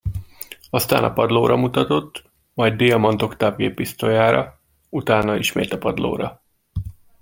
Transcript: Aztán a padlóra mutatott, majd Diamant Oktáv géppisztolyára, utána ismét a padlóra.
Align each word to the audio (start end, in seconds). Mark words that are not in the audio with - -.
Aztán 0.69 1.03
a 1.03 1.13
padlóra 1.13 1.55
mutatott, 1.55 2.23
majd 2.53 2.73
Diamant 2.73 3.21
Oktáv 3.21 3.55
géppisztolyára, 3.55 4.59
utána 4.89 5.35
ismét 5.35 5.73
a 5.73 5.77
padlóra. 5.77 6.41